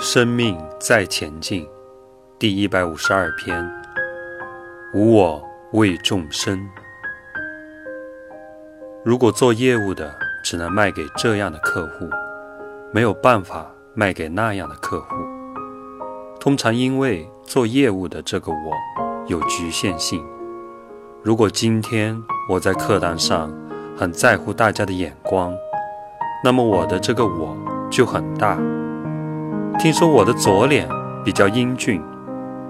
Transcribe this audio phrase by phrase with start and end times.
[0.00, 1.68] 生命在前进，
[2.38, 3.68] 第一百五十二篇。
[4.94, 6.56] 无我为众生。
[9.04, 10.14] 如果做业务的
[10.44, 12.08] 只能卖给这样的客户，
[12.92, 15.16] 没有办法卖给那样的客户，
[16.38, 18.72] 通常因为做业务的这个我
[19.26, 20.24] 有局限性。
[21.24, 22.16] 如果今天
[22.48, 23.52] 我在课堂上
[23.96, 25.52] 很在乎大家的眼光，
[26.44, 27.56] 那么我的这个我
[27.90, 28.56] 就很大。
[29.78, 30.88] 听说我的左脸
[31.24, 32.02] 比较英俊，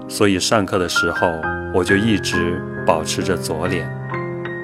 [0.07, 1.27] 所以上课的时候
[1.73, 3.89] 我就一直保持着左脸。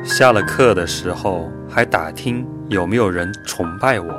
[0.04, 4.14] 下了课的时候还打听有没有人崇拜我，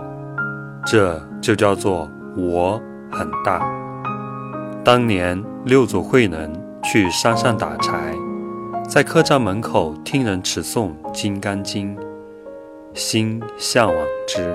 [0.84, 3.64] 这就叫做我很大。
[4.82, 6.52] 当年六祖慧能
[6.82, 8.12] 去山上打柴，
[8.88, 11.96] 在客栈门口听人持诵《金刚经》，
[12.92, 13.96] 心向往
[14.26, 14.52] 之。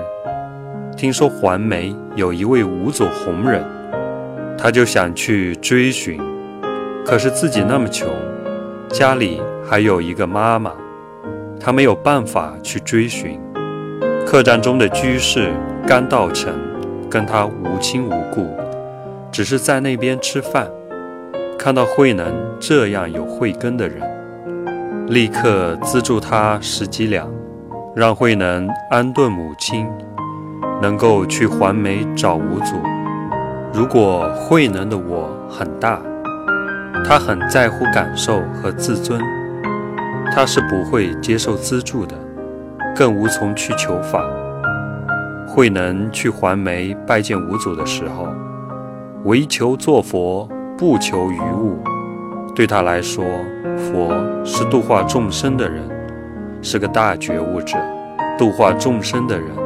[0.96, 3.64] 听说环梅有一位五祖弘忍，
[4.56, 6.20] 他就想去追寻，
[7.04, 8.08] 可是自己那么穷，
[8.88, 10.72] 家里还有一个妈妈，
[11.58, 13.40] 他没有办法去追寻。
[14.24, 15.50] 客栈中的居士
[15.86, 16.52] 甘道成
[17.10, 18.54] 跟他无亲无故，
[19.32, 20.70] 只是在那边吃饭，
[21.58, 24.00] 看到慧能这样有慧根的人，
[25.08, 27.28] 立刻资助他十几两，
[27.96, 29.88] 让慧能安顿母亲。
[30.82, 32.74] 能够去环梅找五祖。
[33.72, 36.02] 如果慧能的我很大，
[37.06, 39.20] 他很在乎感受和自尊，
[40.34, 42.16] 他是不会接受资助的，
[42.96, 44.20] 更无从去求法。
[45.46, 48.26] 慧能去环梅拜见五祖的时候，
[49.22, 51.78] 唯求做佛，不求于物。
[52.56, 53.24] 对他来说，
[53.76, 54.12] 佛
[54.44, 55.80] 是度化众生的人，
[56.60, 57.78] 是个大觉悟者，
[58.36, 59.61] 度化众生的人。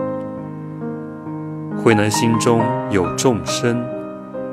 [1.87, 3.81] 慧能心中有众生，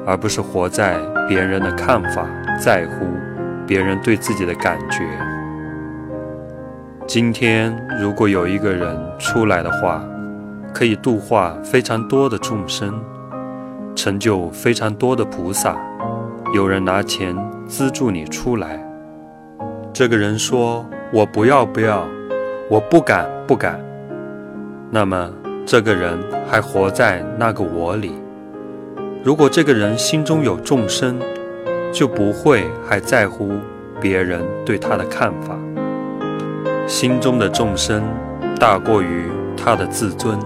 [0.06, 2.28] 而不是活在别人的看法，
[2.60, 3.08] 在乎
[3.66, 5.00] 别人对自己的感觉。
[7.08, 10.06] 今天如果有一个人出来的话，
[10.72, 13.02] 可以度化非常多的众生，
[13.96, 15.76] 成就非常多的菩萨。
[16.54, 18.80] 有人拿钱资助你出来，
[19.92, 22.06] 这个人说：“我不要，不要，
[22.70, 23.80] 我不敢，不敢。”
[24.94, 25.43] 那么。
[25.66, 26.18] 这个人
[26.50, 28.12] 还活在那个我里。
[29.24, 31.18] 如果这个人心中有众生，
[31.92, 33.52] 就不会还在乎
[34.02, 35.58] 别人对他的看法。
[36.86, 38.04] 心中的众生
[38.60, 39.24] 大过于
[39.56, 40.38] 他的自尊，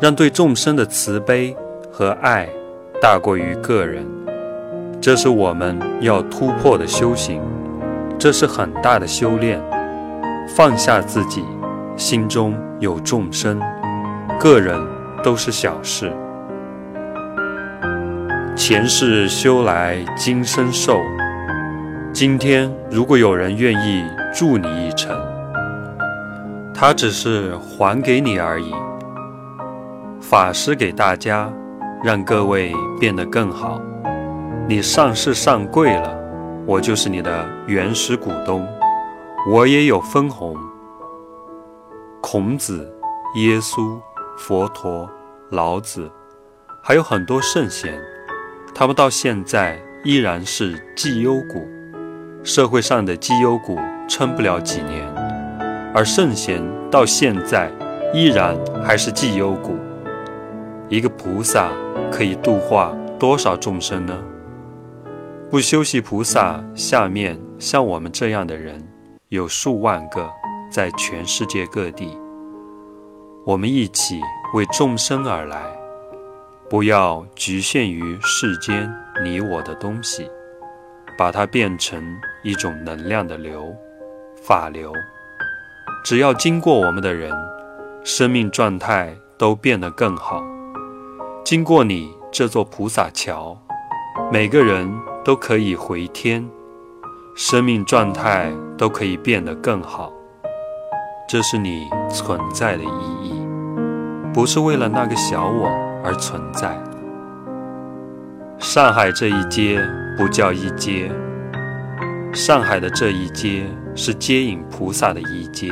[0.00, 1.56] 让对众生的慈悲
[1.92, 2.48] 和爱
[3.00, 4.04] 大过于个人。
[5.00, 7.40] 这是我们要突破的修行，
[8.18, 9.62] 这是很大的修炼。
[10.56, 11.44] 放下自己，
[11.96, 13.60] 心中有众生。
[14.40, 14.80] 个人
[15.20, 16.12] 都是小事，
[18.54, 21.00] 前世修来今生受。
[22.12, 25.12] 今天如果有人愿意助你一程，
[26.72, 28.72] 他只是还给你而已。
[30.20, 31.52] 法师给大家，
[32.04, 33.80] 让各位变得更好。
[34.68, 36.16] 你上市上柜了，
[36.64, 38.64] 我就是你的原始股东，
[39.50, 40.56] 我也有分红。
[42.20, 42.88] 孔子，
[43.34, 43.98] 耶稣。
[44.38, 45.10] 佛陀、
[45.50, 46.08] 老子，
[46.80, 48.00] 还有很多圣贤，
[48.72, 51.68] 他们到现在依然是绩优股。
[52.44, 53.76] 社会上的绩优股
[54.08, 55.04] 撑不了几年，
[55.92, 57.70] 而圣贤到现在
[58.14, 59.76] 依然还是绩优股。
[60.88, 61.68] 一个菩萨
[62.10, 64.16] 可以度化多少众生呢？
[65.50, 68.80] 不修习菩萨，下面像我们这样的人
[69.30, 70.30] 有数万个，
[70.70, 72.16] 在全世界各地。
[73.48, 74.20] 我们一起
[74.52, 75.58] 为众生而来，
[76.68, 78.94] 不要局限于世间
[79.24, 80.30] 你我的东西，
[81.16, 82.04] 把它变成
[82.42, 83.74] 一种能量的流、
[84.36, 84.92] 法流。
[86.04, 87.32] 只要经过我们的人，
[88.04, 90.44] 生命状态都变得更好。
[91.42, 93.58] 经过你这座菩萨桥，
[94.30, 94.86] 每个人
[95.24, 96.46] 都可以回天，
[97.34, 100.12] 生命状态都可以变得更好。
[101.26, 102.86] 这是你存在的意
[103.22, 103.27] 义，
[104.38, 105.66] 不是为了那个小我
[106.04, 106.80] 而存在。
[108.60, 109.84] 上海这一街
[110.16, 111.10] 不叫一街，
[112.32, 115.68] 上海的这一街是接引菩萨的一街。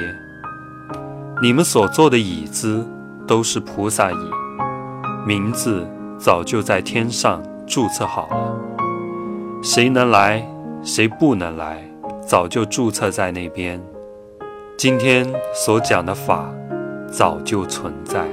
[1.41, 2.85] 你们所坐的椅子
[3.25, 4.31] 都是菩萨椅，
[5.25, 5.87] 名字
[6.19, 8.53] 早就在天上注册好了。
[9.63, 10.45] 谁能来，
[10.83, 11.89] 谁不能来，
[12.21, 13.81] 早就注册在那边。
[14.77, 15.25] 今天
[15.55, 16.53] 所讲的法，
[17.09, 18.27] 早就存在。